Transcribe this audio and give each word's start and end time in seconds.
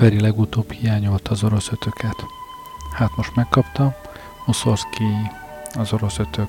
Feri 0.00 0.20
legutóbb 0.20 0.72
hiányolta 0.72 1.30
az 1.30 1.42
orosz 1.42 1.70
ötöket. 1.72 2.16
Hát 2.92 3.16
most 3.16 3.34
megkapta, 3.34 3.96
Muszorszki 4.46 5.04
az 5.74 5.92
orosz 5.92 6.18
ötök 6.18 6.48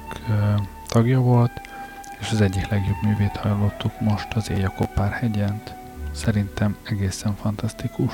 tagja 0.87 1.19
volt, 1.19 1.51
és 2.19 2.31
az 2.31 2.41
egyik 2.41 2.67
legjobb 2.67 2.95
művét 3.03 3.37
hallottuk 3.37 3.99
most 3.99 4.33
az 4.33 4.49
Éjakopár 4.49 5.11
hegyent. 5.11 5.73
Szerintem 6.11 6.77
egészen 6.83 7.35
fantasztikus. 7.35 8.13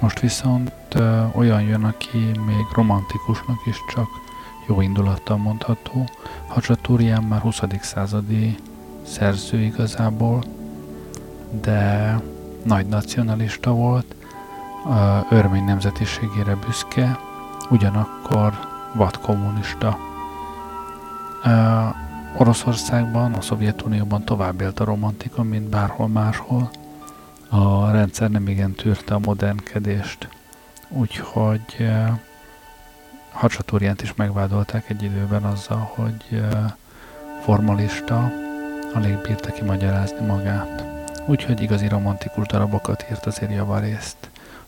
Most 0.00 0.20
viszont 0.20 0.72
ö, 0.94 1.24
olyan 1.34 1.62
jön, 1.62 1.84
aki 1.84 2.18
még 2.46 2.66
romantikusnak 2.72 3.66
is 3.66 3.76
csak 3.94 4.08
jó 4.66 4.80
indulattal 4.80 5.36
mondható. 5.36 6.08
Hacsatúrián 6.46 7.22
már 7.22 7.40
20. 7.40 7.60
századi 7.80 8.56
szerző 9.02 9.60
igazából, 9.60 10.44
de 11.60 12.20
nagy 12.64 12.86
nacionalista 12.86 13.70
volt, 13.70 14.14
örmény 15.30 15.64
nemzetiségére 15.64 16.54
büszke, 16.54 17.18
ugyanakkor 17.70 18.52
vadkommunista. 18.94 19.98
Oroszországban, 22.36 23.32
a 23.32 23.40
Szovjetunióban 23.40 24.24
tovább 24.24 24.60
élt 24.60 24.80
a 24.80 24.84
romantika, 24.84 25.42
mint 25.42 25.68
bárhol 25.68 26.08
máshol. 26.08 26.70
A 27.48 27.90
rendszer 27.90 28.30
nem 28.30 28.48
igen 28.48 28.72
tűrte 28.72 29.14
a 29.14 29.20
modernkedést, 29.24 30.28
úgyhogy 30.88 31.88
Hacsatúriánt 33.32 34.02
is 34.02 34.14
megvádolták 34.14 34.90
egy 34.90 35.02
időben 35.02 35.44
azzal, 35.44 35.90
hogy 35.94 36.44
formalista, 37.42 38.30
alig 38.94 39.16
bírta 39.16 39.52
ki 39.52 39.64
magyarázni 39.64 40.26
magát. 40.26 40.87
Úgyhogy 41.28 41.60
igazi 41.62 41.88
romantikus 41.88 42.46
darabokat 42.46 43.06
írt 43.10 43.26
azért 43.26 43.52
javarészt. 43.52 44.16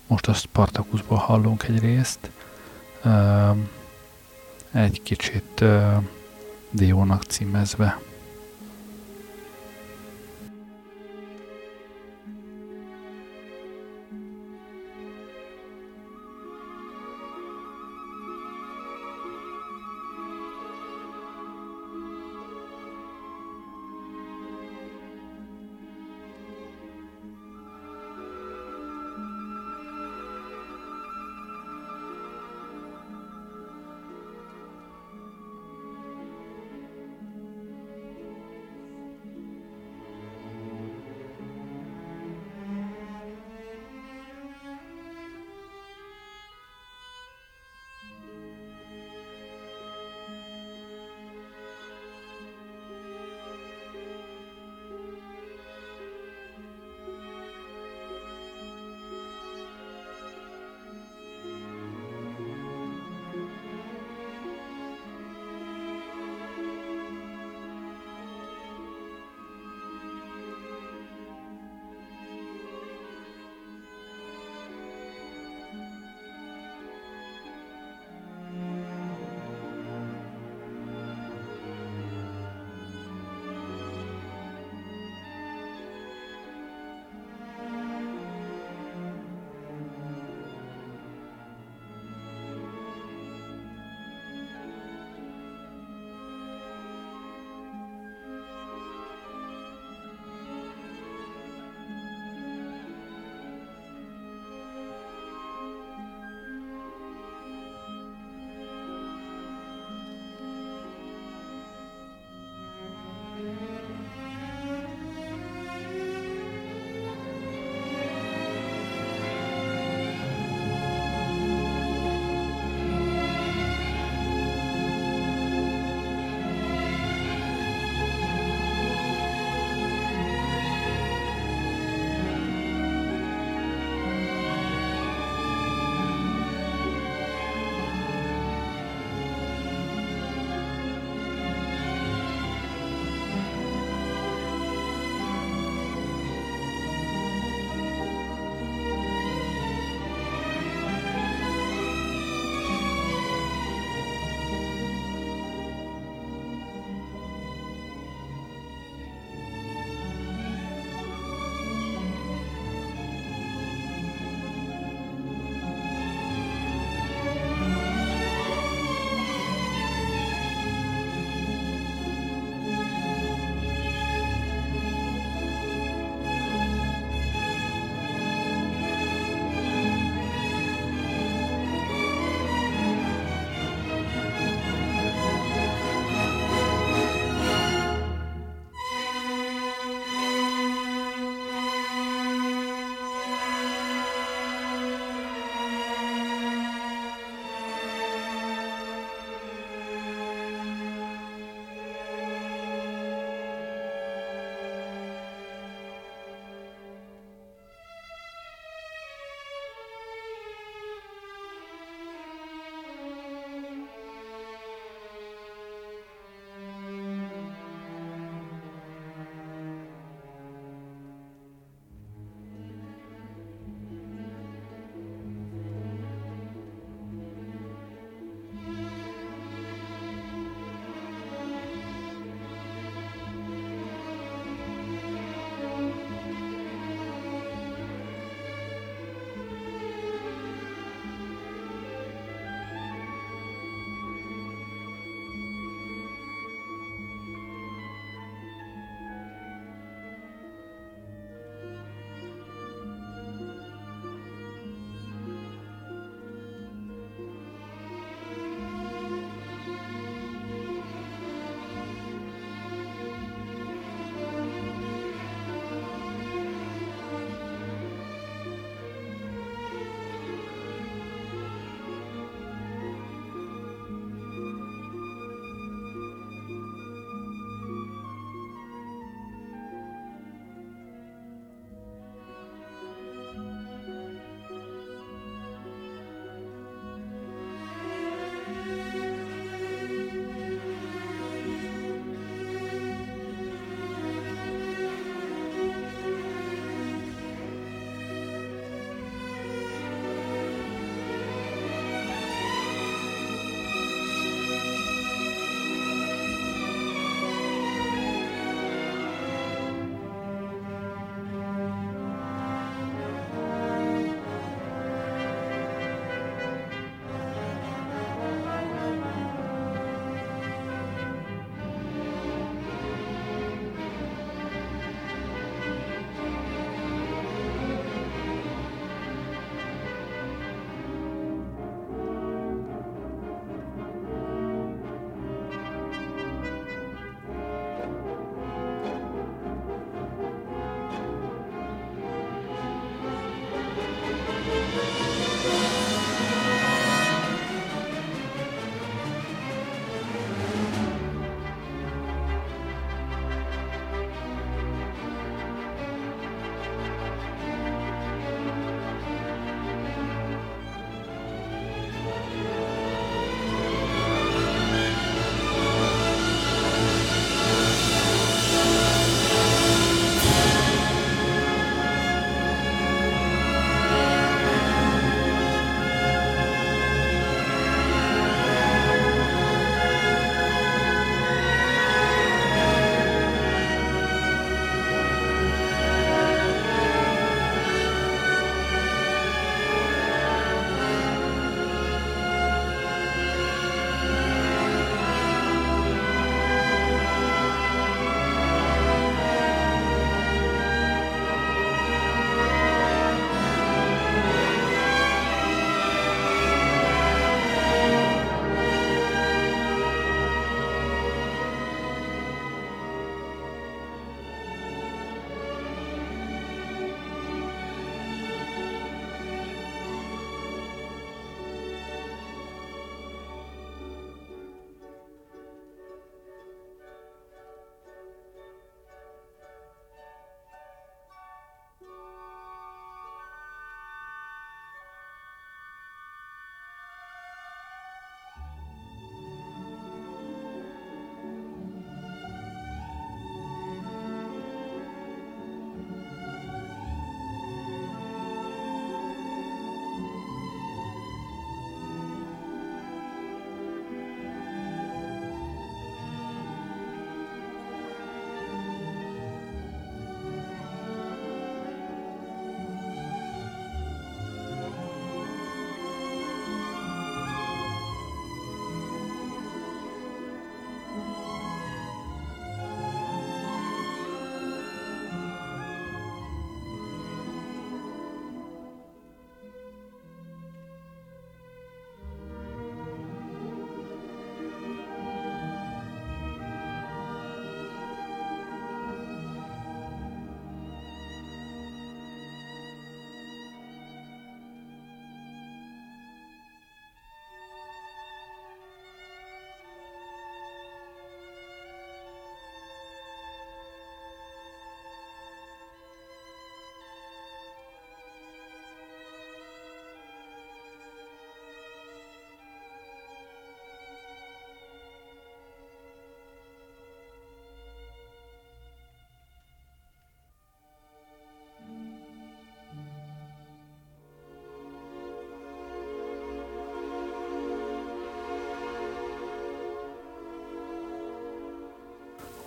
Most 0.07 0.29
a 0.29 0.33
Spartakuszból 0.33 1.17
hallunk 1.17 1.63
egy 1.63 1.79
részt, 1.79 2.31
egy 4.73 5.03
kicsit 5.03 5.65
Diónak 6.71 7.23
címezve. 7.23 7.99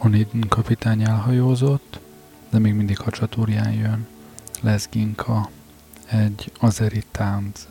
Onidin 0.04 0.48
kapitány 0.50 1.04
elhajózott, 1.04 2.00
de 2.50 2.60
még 2.60 2.74
mindig 2.74 2.98
hacsatúrján 2.98 3.72
jön. 3.72 4.08
Lezginka, 4.62 5.50
egy 6.06 6.52
azeri 6.60 7.04
tánc 7.12 7.68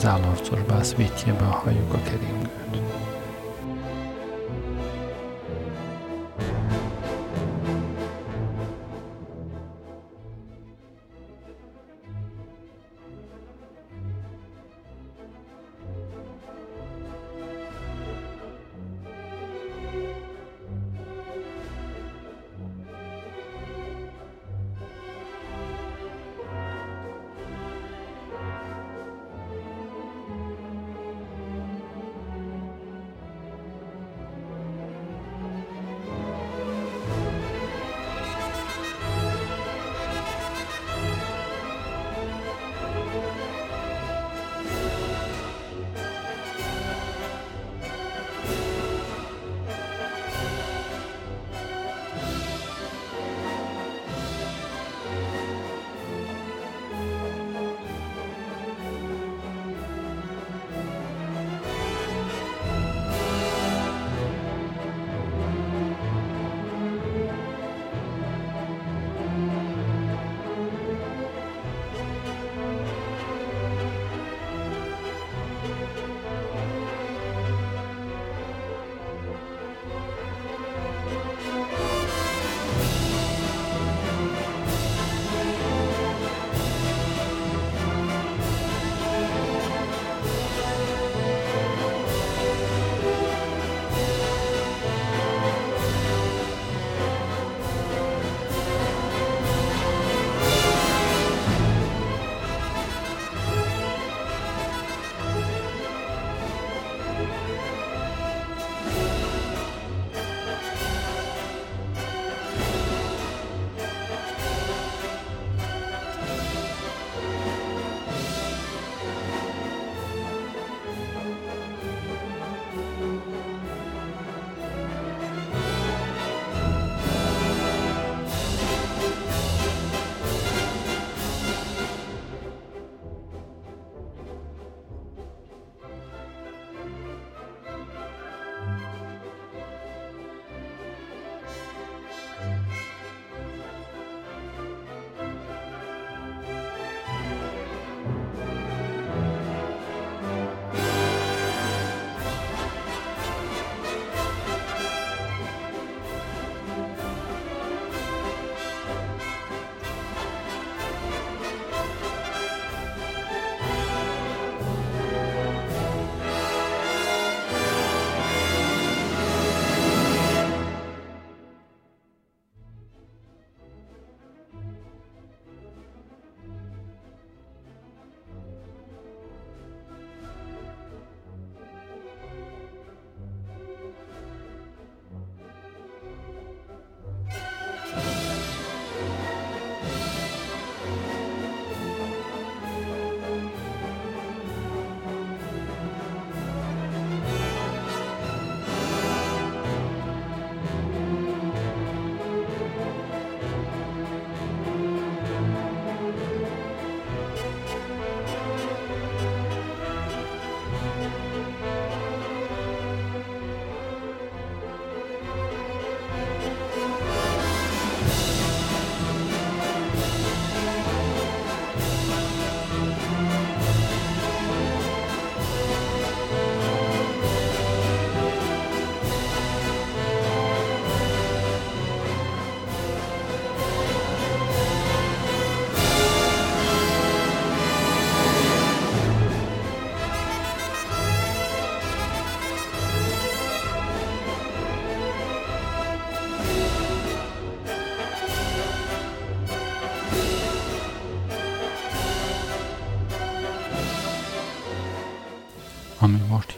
az 0.00 0.06
állarcos 0.06 0.62
bász 0.62 0.94
halljuk 1.50 1.94
a 1.94 1.98
keringőt. 2.02 2.48
Ami 2.48 2.50
most 2.50 2.59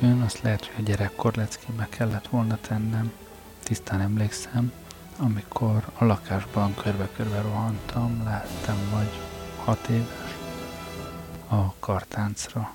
jön, 0.03 0.21
azt 0.21 0.43
lehet, 0.43 0.67
hogy 0.67 0.85
a 0.85 0.89
gyerekkor 0.89 1.35
leckébe 1.35 1.87
kellett 1.91 2.27
volna 2.29 2.59
tennem. 2.61 3.13
Tisztán 3.63 4.01
emlékszem, 4.01 4.73
amikor 5.19 5.85
a 5.99 6.05
lakásban 6.05 6.75
körbe-körbe 6.75 7.41
rohantam, 7.41 8.23
lehettem 8.25 8.77
vagy 8.93 9.11
hat 9.65 9.89
éves, 9.89 10.37
a 11.49 11.75
kartáncra. 11.79 12.75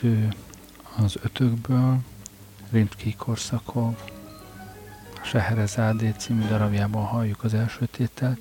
Szerző 0.00 0.28
az 0.96 1.16
ötökből, 1.22 1.98
Rimsky 2.70 3.14
Korszakov, 3.14 3.94
a 5.22 5.24
Seherezádé 5.24 6.14
című 6.18 6.46
darabjában 6.46 7.04
halljuk 7.04 7.44
az 7.44 7.54
első 7.54 7.86
tételt, 7.86 8.38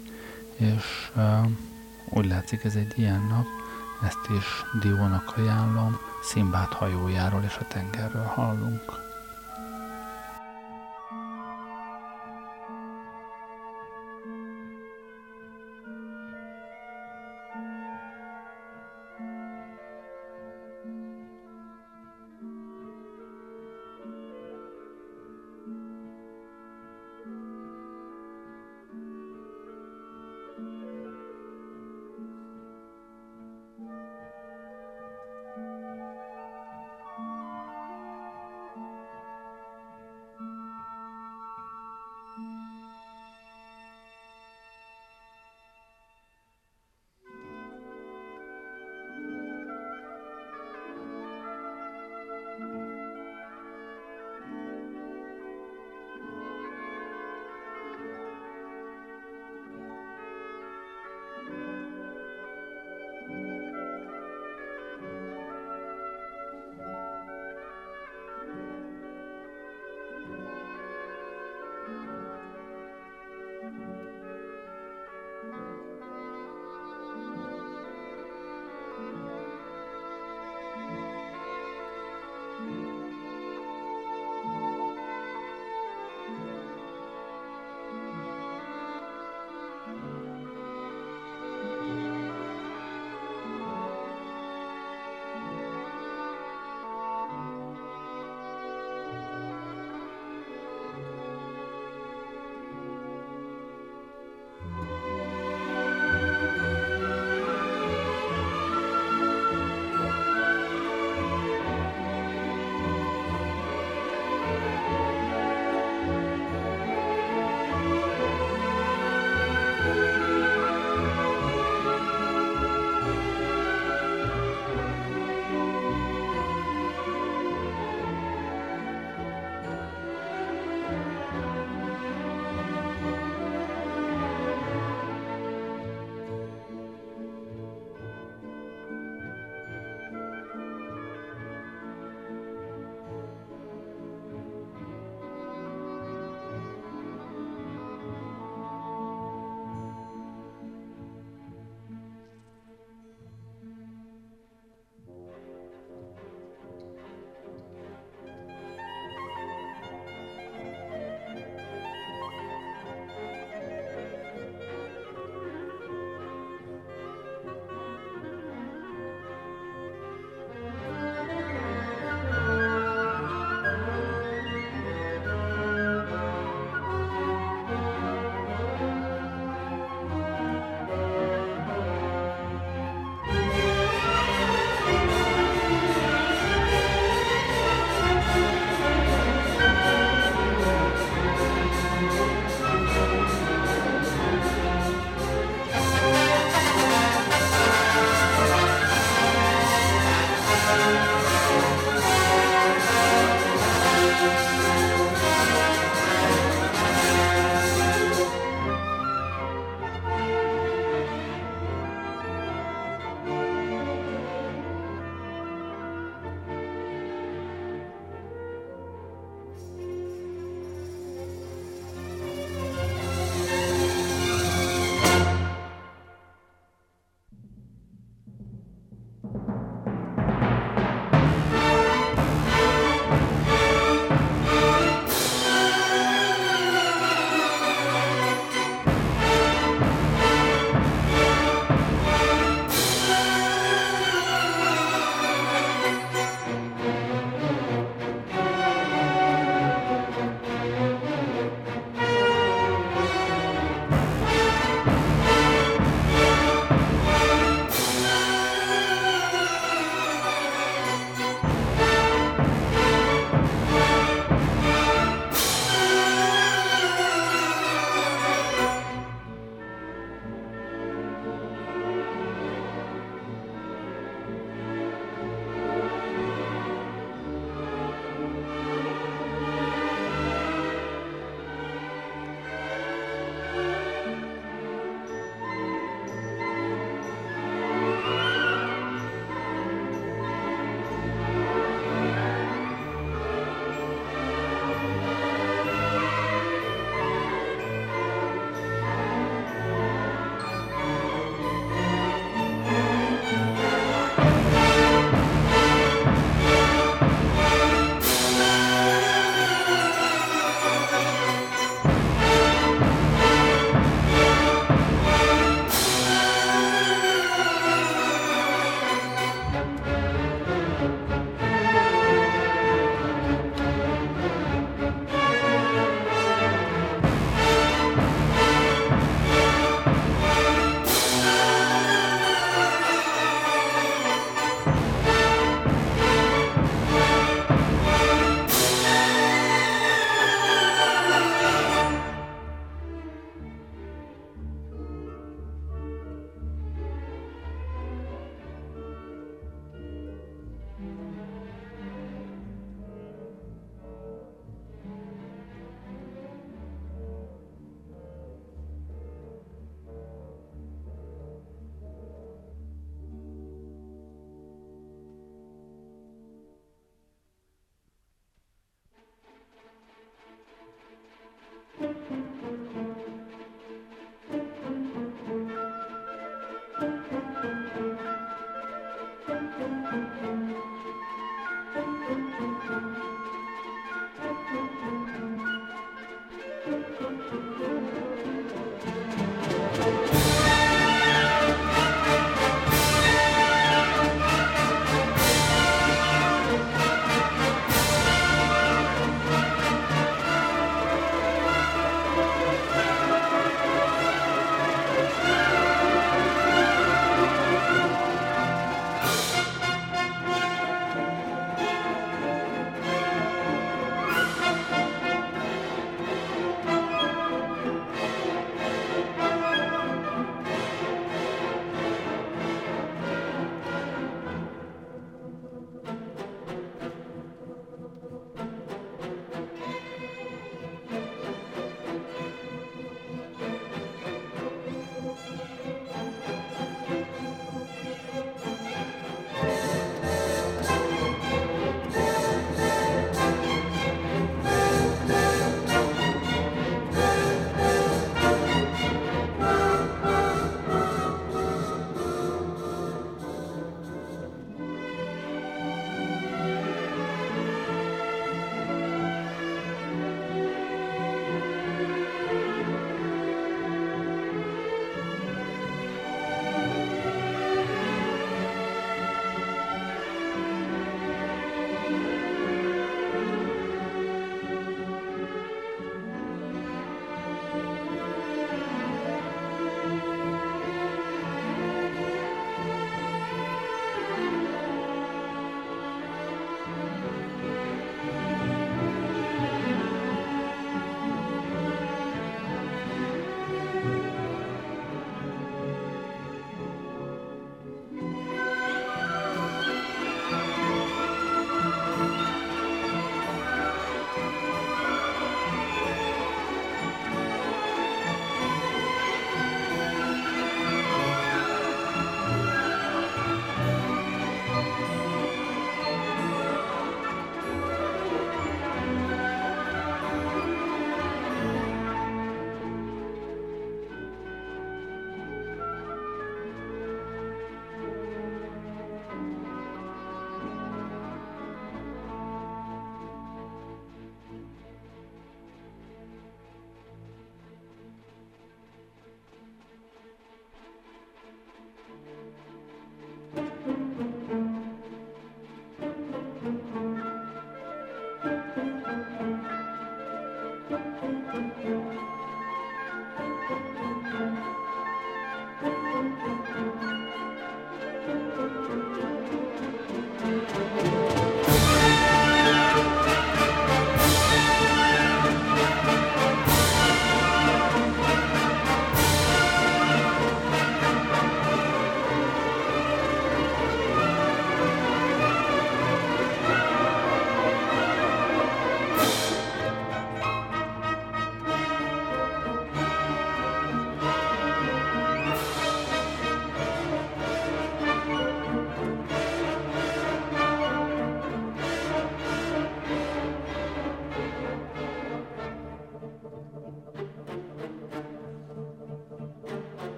és 0.56 1.12
uh, 1.16 1.24
úgy 2.10 2.26
látszik 2.26 2.64
ez 2.64 2.76
egy 2.76 2.94
ilyen 2.96 3.22
nap, 3.30 3.46
ezt 4.08 4.38
is 4.38 4.80
Diónak 4.82 5.38
ajánlom, 5.38 5.98
Szimbát 6.24 6.74
hajójáról 6.74 7.44
és 7.44 7.58
a 7.60 7.68
tengerről 7.68 8.26
hallunk. 8.26 9.09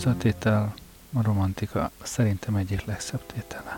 Ez 0.00 0.06
a 0.06 0.16
tétel, 0.16 0.74
a 1.12 1.22
romantika 1.22 1.90
szerintem 2.02 2.56
egyik 2.56 2.84
legszebb 2.84 3.26
tétele. 3.26 3.69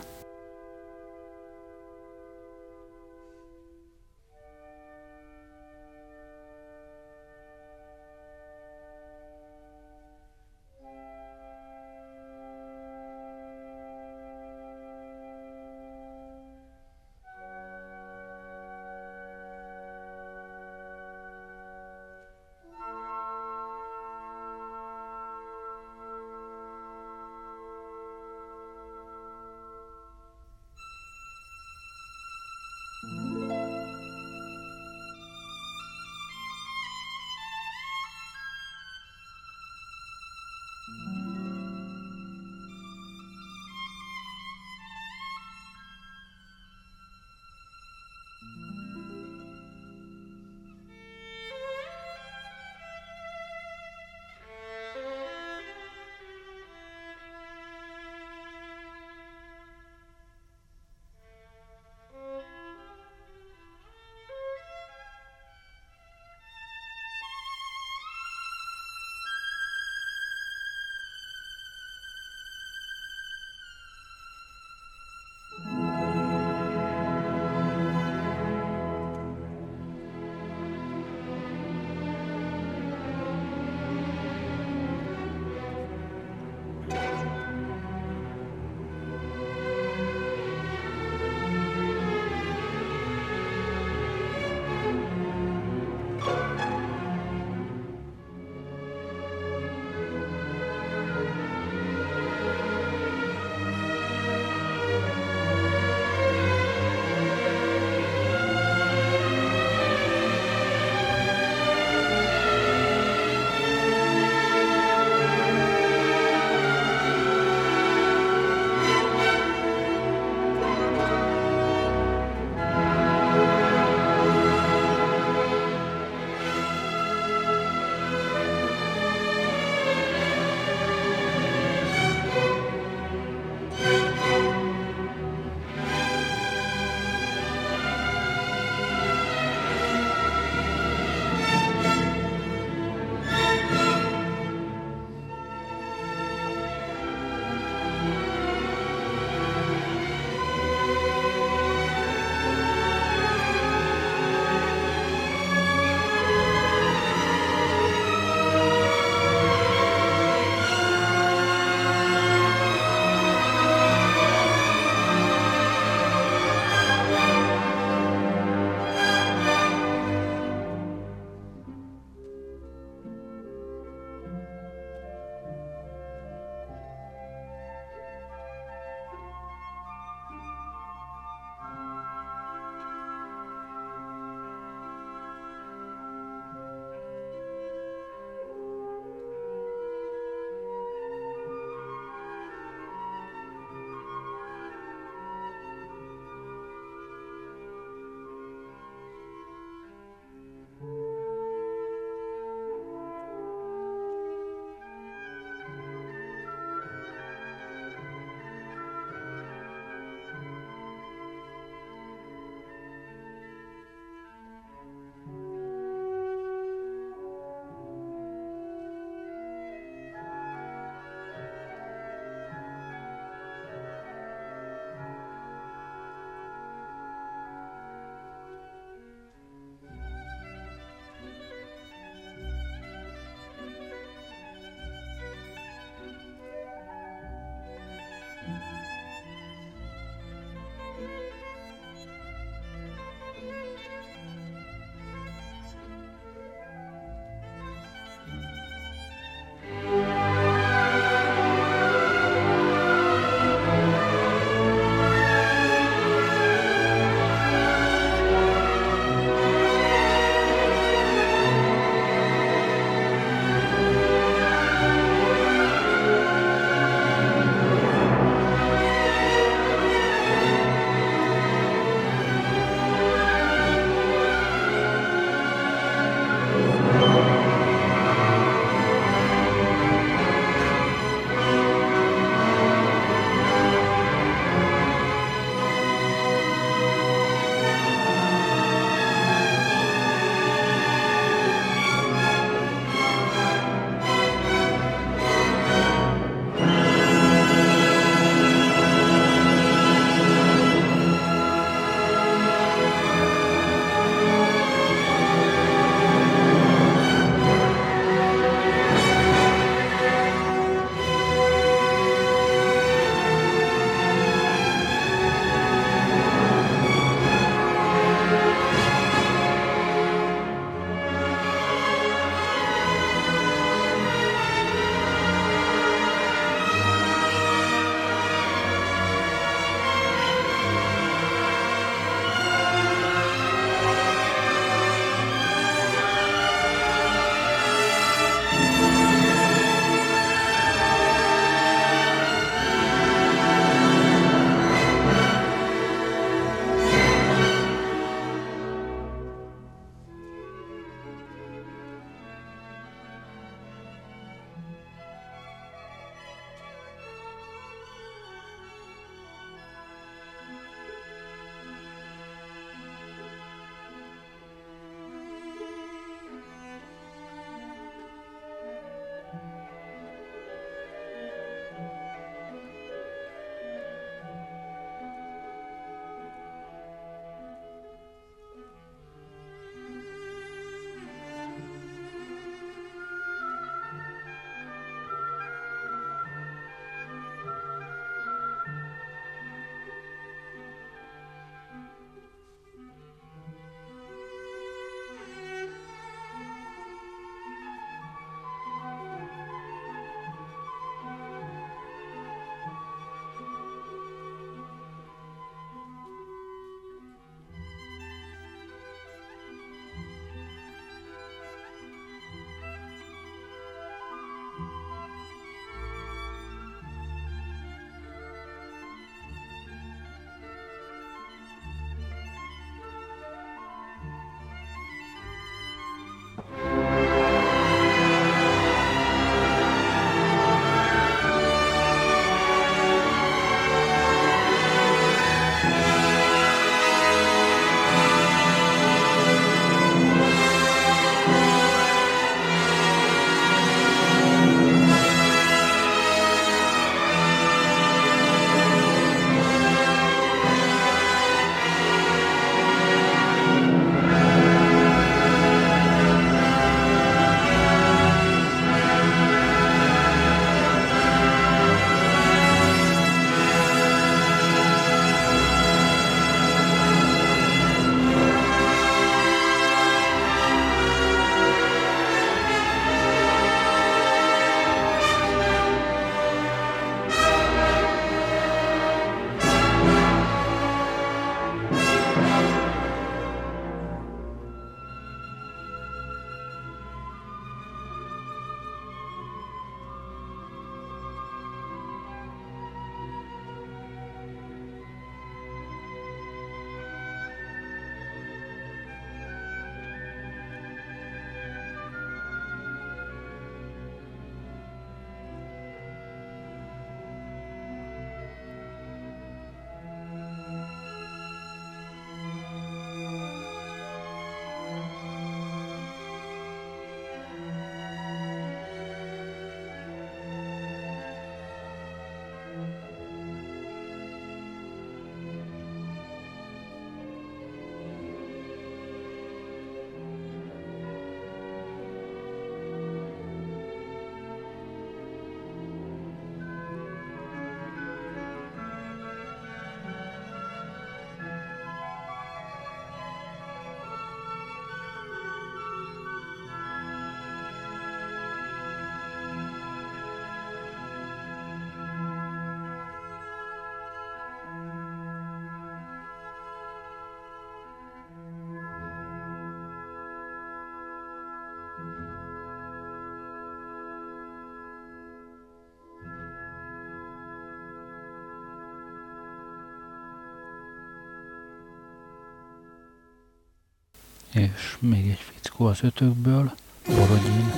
És 574.33 574.77
még 574.79 575.09
egy 575.09 575.19
fickó 575.19 575.65
az 575.65 575.83
ötökből, 575.83 576.53
Borodin, 576.87 577.51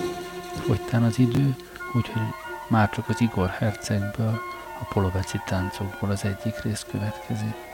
fogytán 0.65 1.03
az 1.03 1.19
idő, 1.19 1.55
úgyhogy 1.93 2.21
már 2.67 2.89
csak 2.89 3.09
az 3.09 3.21
Igor 3.21 3.49
hercegből, 3.49 4.39
a 4.81 4.85
poloveci 4.93 5.37
táncokból 5.45 6.09
az 6.09 6.23
egyik 6.23 6.61
rész 6.63 6.85
következik. 6.91 7.64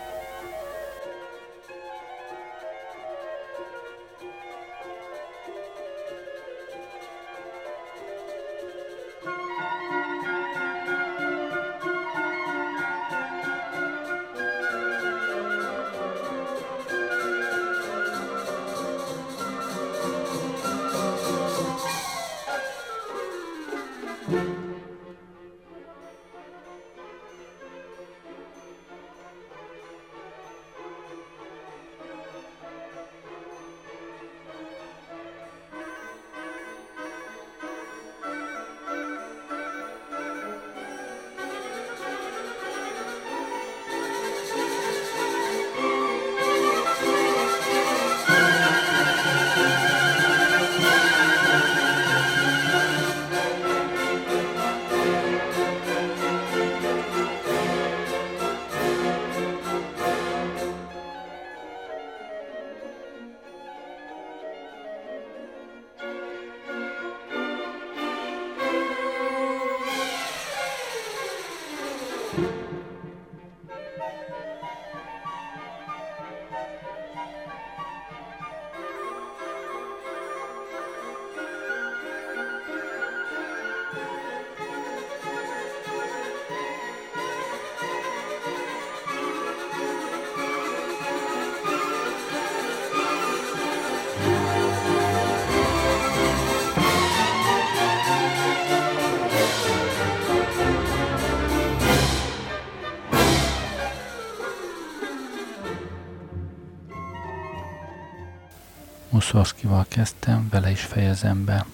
Kezdtem, 110.02 110.48
vele 110.50 110.72
is 110.72 110.82
fejezem 110.82 111.46
be. 111.46 111.66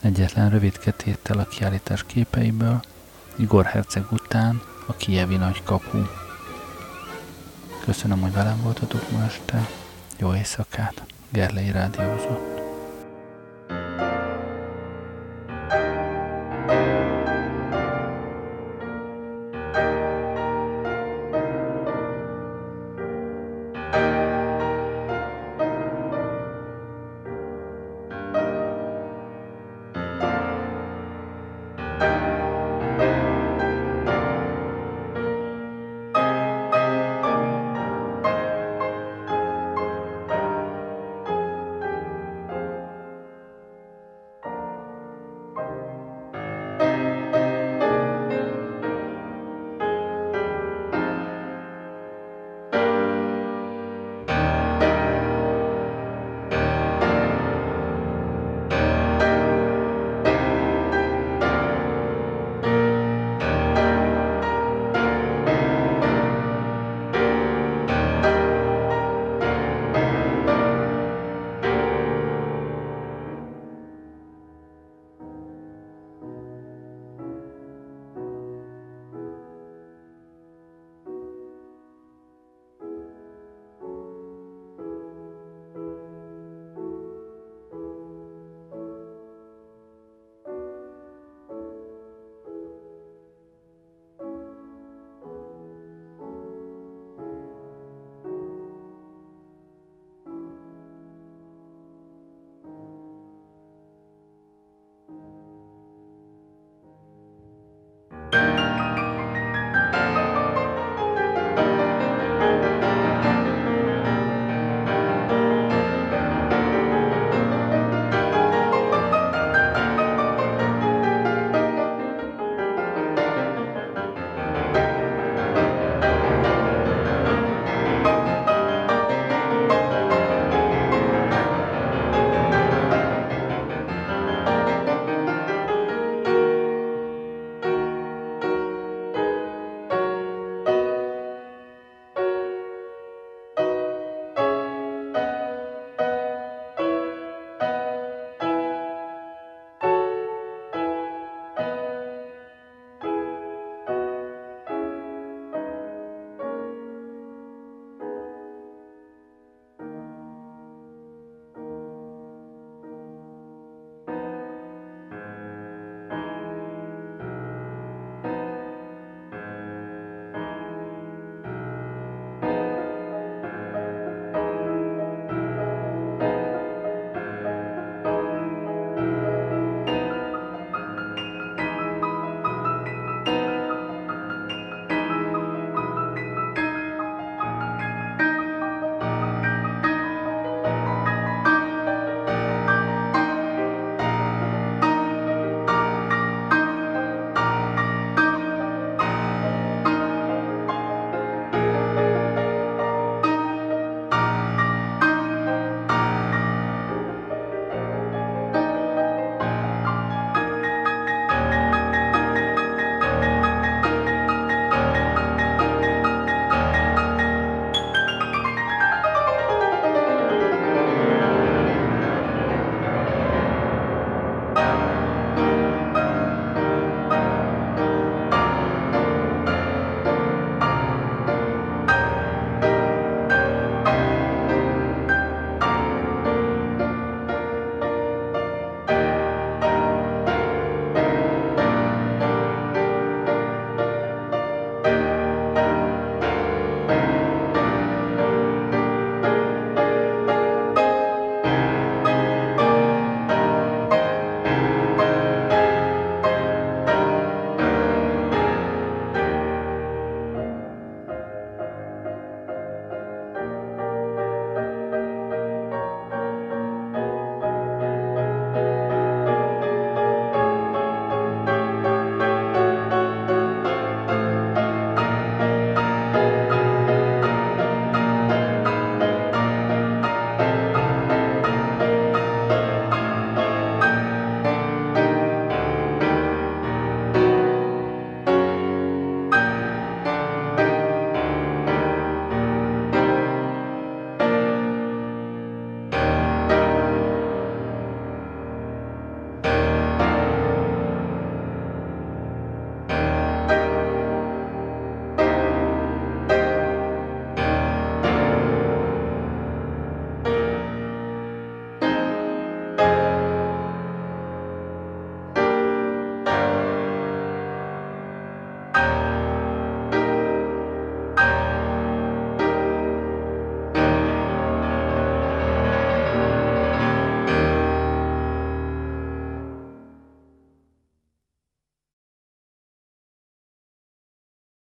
Egyetlen 0.00 0.50
rövid 0.50 0.78
téttel 0.96 1.38
a 1.38 1.44
kiállítás 1.44 2.04
képeiből, 2.06 2.80
Igor 3.36 3.64
Herceg 3.64 4.04
után 4.10 4.62
a 4.86 4.92
Kievi 4.92 5.36
nagy 5.36 5.62
kapu. 5.62 5.98
Köszönöm, 7.84 8.20
hogy 8.20 8.32
velem 8.32 8.62
voltatok 8.62 9.10
ma 9.10 9.24
este. 9.24 9.68
Jó 10.18 10.34
éjszakát! 10.34 11.04
Gerlei 11.30 11.70
Rádiózott. 11.70 12.51